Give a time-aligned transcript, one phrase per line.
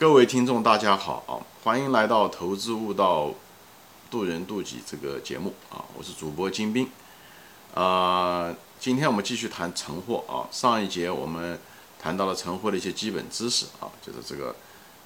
[0.00, 1.44] 各位听众，大家好！
[1.62, 3.34] 欢迎来到《投资悟道，
[4.10, 5.84] 渡人渡己》这个节目啊！
[5.94, 6.90] 我是主播金兵
[7.74, 8.56] 啊。
[8.78, 10.48] 今天我们继续谈存货啊。
[10.50, 11.60] 上一节我们
[11.98, 14.56] 谈到了存货的一些基本知识啊，就是这个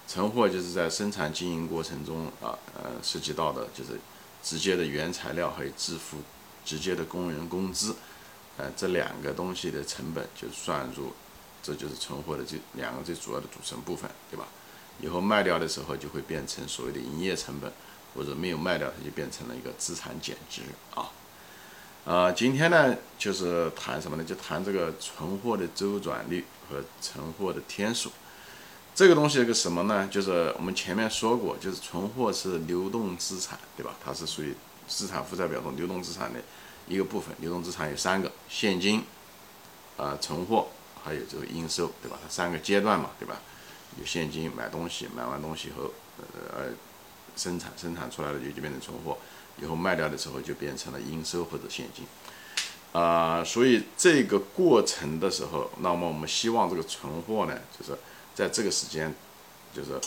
[0.06, 3.98] 存货就是在生产经营过程中啊，呃，涉及到的就是
[4.44, 6.18] 直接的原材料还有支付
[6.64, 7.96] 直接的工人工资，
[8.58, 11.12] 呃，这两个东西的成本就算入，
[11.64, 14.46] 这就是存货的这两个最主要的组成部分，对吧？
[15.00, 17.72] 以后卖掉的时候就会变成所谓的营业成本，
[18.14, 20.62] 或者没有卖掉，它就变成了一个资产减值
[20.94, 21.10] 啊。
[22.04, 24.24] 呃，今天呢就是谈什么呢？
[24.24, 28.10] 就谈这个存货的周转率和存货的天数。
[28.94, 30.06] 这个东西是个什么呢？
[30.08, 33.96] 就是我们前面说过，就是存货是流动资产，对吧？
[34.04, 34.54] 它是属于
[34.86, 36.38] 资产负债表中流动资产的
[36.86, 37.34] 一个部分。
[37.40, 39.02] 流动资产有三个：现金、
[39.96, 40.68] 呃，存货，
[41.02, 42.16] 还有这个应收，对吧？
[42.22, 43.40] 它三个阶段嘛，对吧？
[43.98, 45.90] 有现金买东西，买完东西以后，
[46.52, 46.66] 呃，
[47.36, 49.18] 生产生产出来了就就变成存货，
[49.60, 52.04] 以后卖掉的时候就变成了应收或者现金，
[52.92, 57.96] 啊，所以这个过程的时候，那么我们希望这个存货呢，就是
[58.34, 59.14] 在这个时间，
[59.72, 60.00] 就是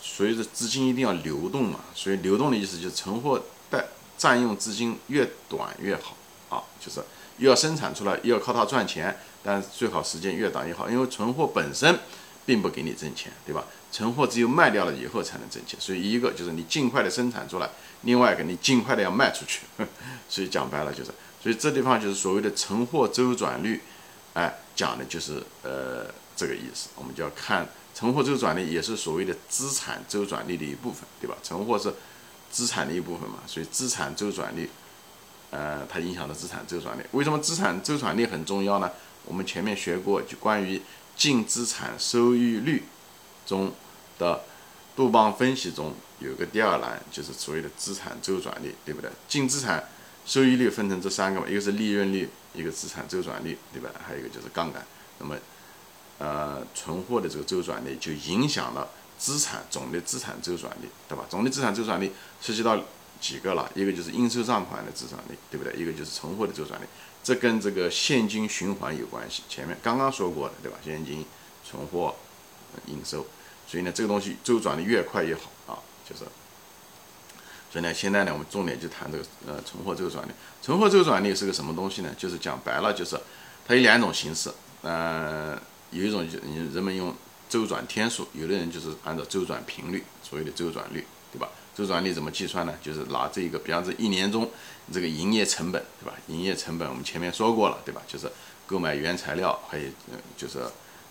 [0.00, 3.86] 随着资金一定要流动嘛，所以流动的意思就是存货带
[4.16, 6.16] 占用资金越短越好
[6.48, 7.02] 啊，就是
[7.38, 11.98] 又要生产出来，又要靠它赚钱，但最好时间越短越好，因为存货本身。
[12.46, 13.64] 并不给你挣钱，对吧？
[13.92, 17.68] 存货只有卖掉了以后才能挣钱，所以一个就是你尽快的生产出来，
[18.02, 19.62] 另外一个你尽快的要卖出去。
[20.28, 21.10] 所以讲白了就是，
[21.42, 23.80] 所以这地方就是所谓的存货周转率，
[24.34, 26.88] 哎，讲的就是呃这个意思。
[26.94, 31.36] 我们就要看存货周转率也是所谓的资产周转率的一部分，对吧？
[31.42, 31.92] 存货是
[32.48, 34.70] 资产的一部分嘛，所以资产周转率，
[35.50, 37.04] 呃，它影响了资产周转率。
[37.10, 38.88] 为什么资产周转率很重要呢？
[39.24, 40.80] 我们前面学过，就关于。
[41.20, 42.82] 净资产收益率
[43.44, 43.70] 中
[44.18, 44.42] 的
[44.96, 49.10] 杜邦分析中有个第二栏，就是所谓的资产周转率，对不对？
[49.28, 49.86] 净资产
[50.24, 53.90] 收益率分成这三个嘛，一个是利润率，一个资产周转率，对吧？
[54.02, 54.82] 还有一个就是杠杆。
[55.18, 55.36] 那么，
[56.16, 61.26] 呃，存货的这个周转率就影响了资产总的资产周转率，对吧？
[61.28, 62.82] 总的资产周转率涉及到
[63.20, 63.70] 几个了？
[63.74, 65.74] 一个就是应收账款的周转率，对不对？
[65.74, 66.86] 一个就是存货的周转率。
[67.22, 70.78] 这跟这个现金循环有关系，前面刚刚说过的，对吧？
[70.84, 71.24] 现金、
[71.64, 72.14] 存货、
[72.86, 73.26] 应收，
[73.66, 76.24] 所以呢，这个东西周转的越快越好啊，就是。
[77.70, 80.32] 所以呢，现在呢，我们重点就谈这个呃存货周转率。
[80.60, 82.12] 存货周转率是个什么东西呢？
[82.18, 83.16] 就是讲白了，就是
[83.64, 84.50] 它有两种形式，
[84.82, 85.56] 呃，
[85.90, 86.36] 有一种就
[86.74, 87.14] 人们用
[87.48, 91.48] 周转天数，有的人就是按照周转频率，所谓的周转率，对吧？
[91.74, 92.74] 周转率怎么计算呢？
[92.82, 94.50] 就是拿这个，比方说一年中
[94.92, 96.14] 这个营业成本，对吧？
[96.26, 98.02] 营业成本我们前面说过了，对吧？
[98.06, 98.30] 就是
[98.66, 100.58] 购买原材料，还有嗯，就是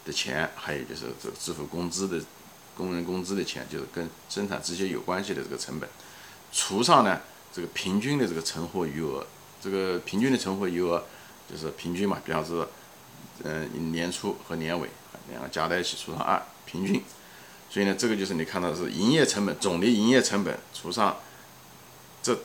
[0.05, 2.21] 的钱，还有就是这支付工资的
[2.75, 5.89] 工人工资的钱，就是跟生产直接有关系的这个成本，
[6.51, 7.19] 除上呢
[7.53, 9.25] 这个平均的这个存货余额，
[9.61, 11.03] 这个平均的存货余额
[11.49, 12.67] 就是平均嘛，比方说
[13.43, 14.89] 嗯年初和年尾
[15.29, 17.01] 两个加在一起除上二，平均。
[17.69, 21.17] 所以呢，这个就是你看到的是营业成本，总的营业成本除上
[22.23, 22.37] 这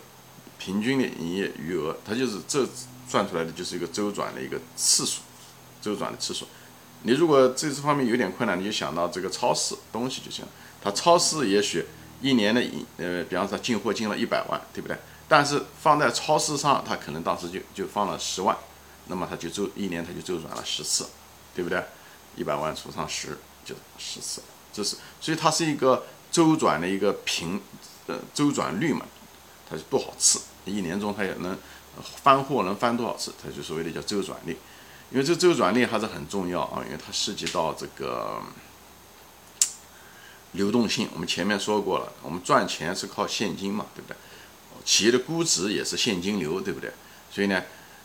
[0.59, 2.69] 平均的营业余额，它就是这
[3.09, 5.23] 算出来的就是一个周转的一个次数，
[5.81, 6.47] 周转的次数。
[7.03, 10.51] 你如果这这方面有点困难，你就想到这个超市东西就行了。
[10.83, 11.85] 它超市也许
[12.21, 14.97] 一年的营呃，比方说进货进了一百万，对不对？
[15.27, 18.57] 但是放在超市上，它可能当时就就放了十万，
[19.07, 21.07] 那么它就周一年它就周转了十次，
[21.55, 21.83] 对不对？
[22.37, 24.43] 一百万除上十就十次。
[24.75, 27.61] 这是，所以它是一个周转的一个频，
[28.09, 29.07] 呃，周转率嘛，
[29.71, 30.41] 它是多少次？
[30.65, 31.57] 一年中它也能
[32.23, 33.33] 翻货能翻多少次？
[33.41, 34.59] 它就所谓的叫周转率。
[35.11, 38.43] 因为这周转率还是很重要啊，因为它涉及到这个
[40.53, 41.09] 流动性。
[41.15, 44.17] 我们前面说过了，我们赚钱是靠现金嘛，对不对？
[44.85, 46.93] 企业的估值也是现金流，对不对？
[47.31, 47.63] 所以呢，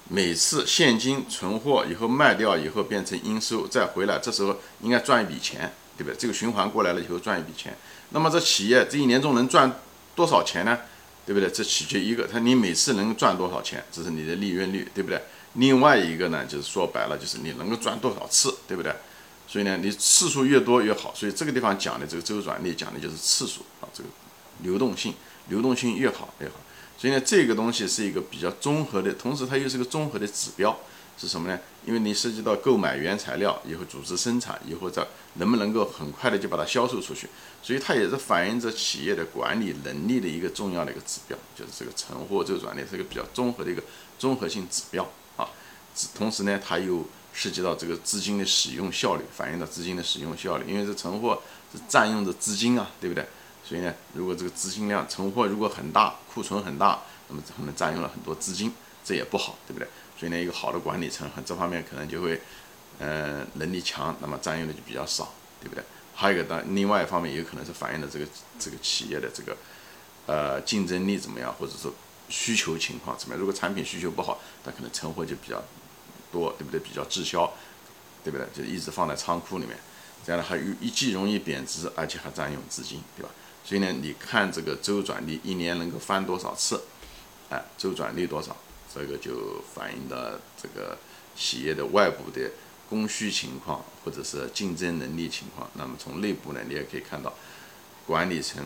[0.08, 5.74] 每次现金存货以后卖掉以后变成应收再回来，这时候应该赚一笔钱。
[6.00, 6.16] 对不对？
[6.18, 7.76] 这个循环过来了以后赚一笔钱，
[8.12, 9.70] 那么这企业这一年中能赚
[10.16, 10.80] 多少钱呢？
[11.26, 11.50] 对不对？
[11.52, 15.22] 这取决一个，它你每次能赚多少钱，这是你的利润率，对不对？
[15.56, 18.96] 另外一个呢，就是说白了，就是你能够赚多少次，对不对？
[19.46, 21.14] 所以呢，你次数越多越好。
[21.14, 24.10] 所以这个地方讲的这个周转率讲的就是次数啊，这个
[24.64, 25.14] 流动性，
[25.50, 26.56] 流动性越好越好。
[26.98, 30.80] 所以呢，这个东西是一个比较综合的，同时它又是个综合的指标。
[31.20, 31.60] 是什么呢？
[31.86, 37.28] 因为你涉及到购买原材料以后组织生产以后，再能不能够很快的就把它销售出去？
[37.62, 43.84] 所以它也是反映着企业的管理能力的一个重要的一个指标，就是这个存货周转率是一个比较综合的一个
[44.18, 45.04] 综合性指标
[45.36, 45.46] 啊。
[46.16, 51.42] 同时呢，它又涉及到这个资金的使用效率，反映到资金的使用效率，因为这存货
[51.74, 53.28] 是占用的资金啊，对不对？
[53.68, 58.72] 所以呢，如果这个资金量存货如果很大，库存很大，那么可能占用了很多资金，
[59.04, 59.88] 这也不好，对不对？
[60.20, 62.42] 所以呢，一个好的管理层和这方面可能就会，
[63.00, 65.84] 呃，能力强，那么占用的就比较少，对不对？
[66.14, 68.26] 还有一个当另外一方面有可能是反映的这个
[68.60, 69.56] 这个企业的这个，
[70.26, 71.94] 呃，竞争力怎么样，或者说
[72.28, 73.40] 需求情况怎么样？
[73.40, 75.64] 如果产品需求不好，它可能存货就比较
[76.34, 76.80] 多，对不对？
[76.82, 77.50] 比较滞销，
[78.22, 78.46] 对不对？
[78.54, 79.78] 就一直放在仓库里面，
[80.26, 83.30] 这样的还一既容易贬值，而且还占用资金，对吧？
[83.64, 86.84] 所以呢，你看这个周转率一年能够翻多少次？
[87.50, 88.54] 哎，周转率多少？
[88.94, 90.32] 这个就反映到
[90.62, 90.98] 这个
[91.36, 92.52] 企业的外部的
[92.90, 95.70] 供需情况，或者是竞争能力情况。
[95.76, 97.34] 那么从内部呢，你也可以看到，
[98.08, 98.66] 管理层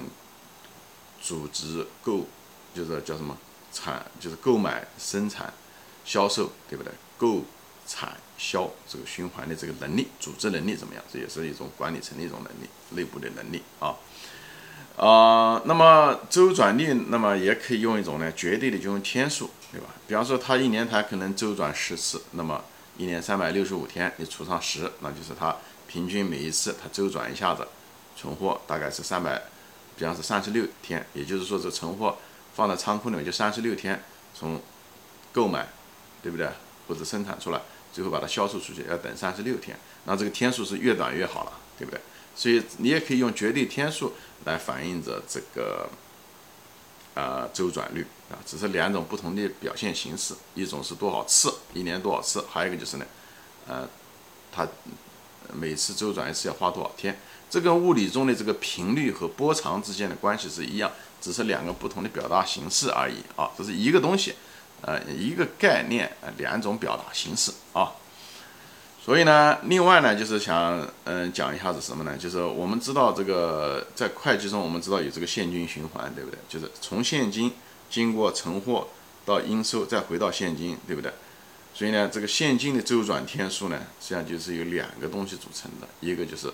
[1.22, 2.26] 组织购，
[2.74, 3.38] 就是叫什么
[3.72, 5.54] 产，就是购买、生产、
[6.06, 6.94] 销售，对不对？
[7.18, 7.44] 购、
[7.86, 11.04] 产、销这个循环的这个能力，组织能力怎么样？
[11.12, 13.96] 这也是一种管理层的一种能力，内部的能力啊。
[14.96, 19.88] 啊，那么周转率，那么也可以用一种呢，绝对的就用天数，对吧？
[20.08, 22.64] 比方说，它一年它可能周转十次，那么
[22.98, 25.56] 一年三百六十五天，你除上十，那就是它
[25.88, 27.68] 平均每一次它周转一下子，
[28.16, 29.42] 存货大概是三百，
[29.98, 32.18] 比方是三十六天，也就是说这存货
[32.54, 34.00] 放在仓库里面就三十六天，
[34.36, 34.62] 从
[35.32, 35.68] 购买，
[36.22, 36.48] 对不对？
[36.88, 37.60] 或者生产出来，
[37.92, 39.76] 最后把它销售出去要等三十六天，
[40.06, 42.00] 那这个天数是越短越好了，对不对？
[42.36, 44.14] 所以你也可以用绝对天数。
[44.46, 45.88] 来反映着这个，
[47.14, 53.06] 呃，周转率啊，只是两种不同的表现形式，一种是多少次，一年多少次，还有一个就是呢，
[53.70, 53.88] 呃，
[54.52, 54.68] 它
[55.54, 57.18] 每次周转一次要花多少天，
[57.50, 60.92] 这跟物理中的这个频率和波长之间的关系是一样，
[61.22, 64.36] 只是两个不同的表达形式而已啊，这是一个东西，
[64.82, 67.94] 呃，一个概念，两种表达形式啊。
[69.04, 72.16] 所以呢，另外呢，就是想嗯讲一下子什么呢？
[72.16, 76.40] 就是我们知道这个在会计中，我们知道有这个现金循环，对不对？
[76.48, 77.52] 就是从现金
[77.90, 78.88] 经过存货
[79.26, 81.12] 到应收，再回到现金，对不对？
[81.74, 86.48] 所以呢，这个现金的周转天数呢，实际上就是由两个东西组成的，一个就是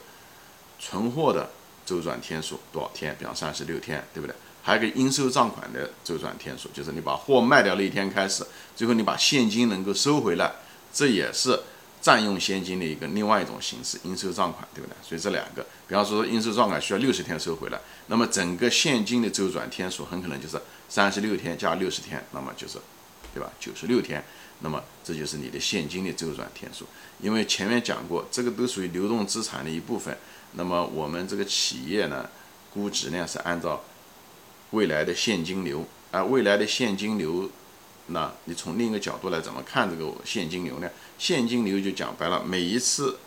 [0.79, 1.51] 存货的
[1.85, 4.35] 周转天数多少天，比方三十六天，对不对？
[4.63, 8.43] 还有个应收账款的周转天数，就是你把货卖掉那一天开始，
[8.75, 10.51] 最后你把现金能够收回来，
[10.91, 11.59] 这也是。
[12.01, 14.95] 占用现金的一个另外一种形式，应收账款，对不对？
[15.03, 22.77] 所以这两个，比方说应收账款需要六十天收回来，那么整个现金的周转天数很可能就是三十六天加六十天，那么就是，
[23.33, 23.51] 对吧？
[23.59, 24.23] 九十六天，
[24.61, 26.85] 那么这就是你的现金的周转天数。
[27.21, 30.17] 因为前面讲过，这个都属于流动资产的一部分。
[30.53, 32.29] 那么我们这个企业呢，
[32.73, 33.83] 估值呢是按照
[34.71, 37.49] 未来的现金流，而未来的现金流。
[38.11, 40.89] 那你从另一个角度来怎么看这个现金流呢？
[41.17, 43.17] 现金流就讲白了，每一次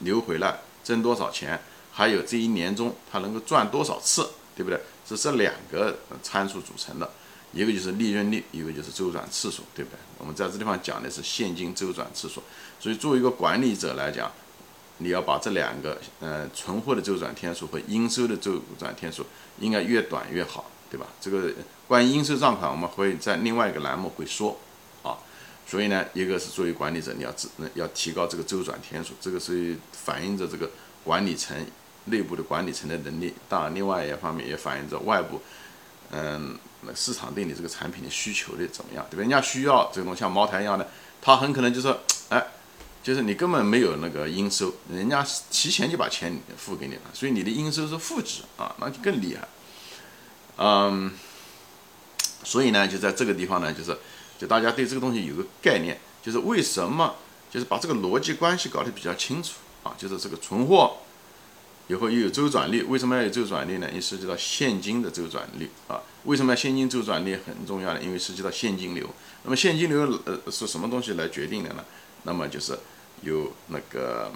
[0.00, 1.60] 流回来挣多少钱，
[1.92, 4.80] 还有这一年中它能够赚多少次，对不对？
[5.06, 7.10] 是这两个参数组成的，
[7.52, 9.98] 一个就是利润率，一个就是周转次数，对不对？
[10.18, 12.42] 我们在这地方讲的是现金周转次数，
[12.80, 14.30] 所以作为一个管理者来讲，
[14.98, 19.26] 你要把这两个，呃，存货的周转天数和应收的周转天数
[19.60, 20.70] 应该越短越好。
[20.92, 21.06] 对吧？
[21.22, 21.50] 这个
[21.88, 24.60] 关于应收账款，我们会在另外一个栏目会说
[25.02, 25.16] 啊。
[25.66, 30.70] 所以呢，一个是作为管理者，你要自要提高这个周转天数，这个是反映着这个
[31.02, 31.56] 管理层
[32.04, 33.32] 内部的管理层的能力。
[33.48, 35.40] 当然，另外一方面也反映着外部，
[36.10, 36.58] 嗯，
[36.94, 39.20] 市场对你这个产品的需求的怎么样，对吧？
[39.22, 40.86] 人家需要这种像茅台一样的，
[41.22, 42.44] 他很可能就说，哎，
[43.02, 49.48] 就是你根本没有那个应收，人家提前就把钱付给你了，所以你的应收是负值啊，那就更厉害。
[50.58, 51.10] 嗯，
[52.44, 53.96] 所以呢，就在这个地方呢，就是，
[54.38, 57.14] 就大家对这个东西有个概念，就是为什么，
[57.50, 60.98] 就是把这个逻辑关系搞得比较清楚啊，就是这个存货
[61.88, 63.88] 以后又有周转率，为什么要有周转率呢？
[63.88, 66.00] 因为涉及到现金的周转率啊。
[66.24, 68.00] 为什么要现金周转率很重要呢？
[68.02, 69.08] 因为涉及到现金流。
[69.44, 71.84] 那么现金流呃是什么东西来决定的呢？
[72.24, 72.78] 那么就是
[73.22, 74.30] 有那个。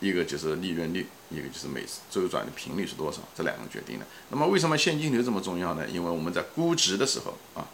[0.00, 4.06] 一个就是利润率，一个就是每周转的频率是多少，这两个决定的。
[4.30, 5.88] 那么为什么现金流这么重要呢？
[5.88, 7.68] 因为我们在估值的时候啊，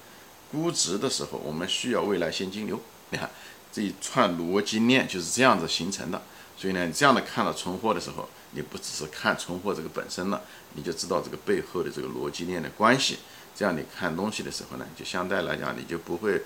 [0.50, 2.80] 估值的时候我们需要未来现金流。
[3.10, 3.30] 你看
[3.72, 6.22] 这一串逻辑链就是这样子形成的。
[6.56, 10.40] 所以呢，这样的看到存货的时候，你不只是看存货这个本身了，
[10.74, 13.18] 你就知道这个背后的这个逻辑链的关系。
[13.56, 16.42] 这样你看东西的时候呢，就相对来讲你就不会，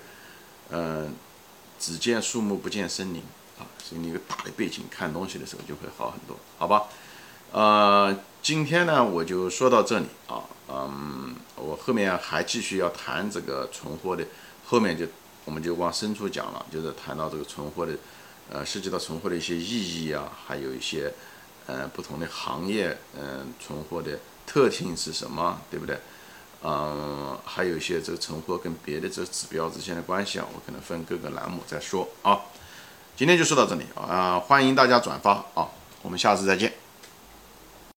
[0.71, 1.13] 嗯，
[1.79, 3.21] 只见树木不见森林。
[3.59, 6.83] 啊所以你一个大的背景看东西的时候就会好很多好吧？
[7.51, 14.23] 呃今天呢我就说到这里啊嗯我后面还继续要谈这个存货的
[14.65, 15.05] 后面就
[15.45, 17.93] 我们就往深处讲了就是谈到这个存货的
[18.51, 21.11] 呃涉及到存货的一些意义啊还有一些
[21.65, 25.99] 呃不同的行业嗯存货的特性是什么对不对？
[26.61, 32.39] 嗯还有一些这个存货跟别的这个指标之间的关系啊我可能分各个栏目再说啊。
[33.19, 35.67] 今天就说到这里啊欢迎大家转发啊
[36.01, 36.78] 我们下次再见。